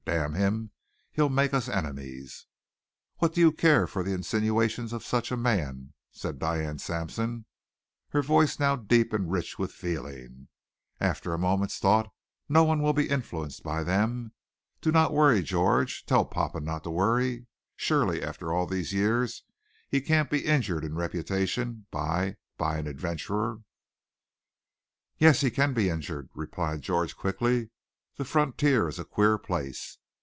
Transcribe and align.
Damn 0.03 0.33
him! 0.33 0.71
He'll 1.11 1.29
make 1.29 1.53
us 1.53 1.69
enemies." 1.69 2.47
"What 3.19 3.33
do 3.35 3.39
you 3.39 3.51
care 3.51 3.85
for 3.87 4.03
the 4.03 4.13
insinuations 4.13 4.91
of 4.93 5.05
such 5.05 5.31
a 5.31 5.37
man?" 5.37 5.93
said 6.11 6.39
Diane 6.39 6.79
Sampson, 6.79 7.45
her 8.09 8.23
voice 8.23 8.59
now 8.59 8.75
deep 8.75 9.13
and 9.13 9.31
rich 9.31 9.57
with 9.59 9.71
feeling. 9.71 10.47
"After 10.99 11.33
a 11.33 11.37
moment's 11.39 11.77
thought 11.77 12.11
no 12.49 12.63
one 12.63 12.81
will 12.81 12.93
be 12.93 13.09
influenced 13.09 13.63
by 13.63 13.83
them. 13.83 14.33
Do 14.81 14.91
not 14.91 15.13
worry, 15.13 15.43
George, 15.43 16.05
tell 16.07 16.25
papa 16.25 16.59
not 16.59 16.83
to 16.83 16.89
worry. 16.89 17.45
Surely 17.77 18.21
after 18.23 18.51
all 18.51 18.65
these 18.65 18.91
years 18.93 19.43
he 19.87 20.01
can't 20.01 20.31
be 20.31 20.45
injured 20.45 20.83
in 20.83 20.95
reputation 20.95 21.85
by 21.91 22.35
by 22.57 22.79
an 22.79 22.87
adventurer." 22.87 23.59
"Yes, 25.19 25.39
he 25.41 25.51
can 25.51 25.73
be 25.75 25.89
injured," 25.89 26.29
replied 26.33 26.81
George 26.81 27.15
quickly. 27.15 27.69
"The 28.17 28.25
frontier 28.25 28.89
is 28.89 28.99
a 28.99 29.05
queer 29.05 29.37
place. 29.37 29.97